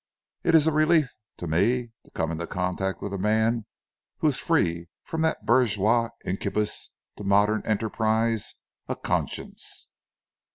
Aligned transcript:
It 0.41 0.55
is 0.55 0.65
a 0.65 0.71
relief 0.71 1.11
to 1.37 1.45
me 1.45 1.91
to 2.05 2.09
come 2.09 2.31
into 2.31 2.47
contact 2.47 3.03
with 3.03 3.13
a 3.13 3.19
man 3.19 3.67
who 4.17 4.29
is 4.29 4.39
free 4.39 4.87
from 5.03 5.21
that 5.21 5.45
bourgeois 5.45 6.09
incubus 6.25 6.93
to 7.17 7.23
modern 7.23 7.61
enterprise 7.67 8.55
a 8.87 8.95
conscience." 8.95 9.89